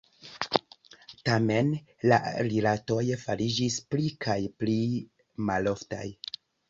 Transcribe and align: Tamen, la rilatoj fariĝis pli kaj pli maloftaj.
Tamen, 1.29 1.67
la 2.11 2.19
rilatoj 2.47 3.03
fariĝis 3.25 3.77
pli 3.93 4.09
kaj 4.27 4.39
pli 4.63 4.79
maloftaj. 5.51 6.09